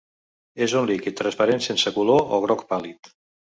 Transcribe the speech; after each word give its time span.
És 0.65 0.73
un 0.79 0.87
líquid 0.91 1.17
transparent 1.19 1.63
sense 1.67 1.95
color 2.01 2.35
o 2.39 2.43
groc 2.49 2.67
pàl·lid. 2.75 3.15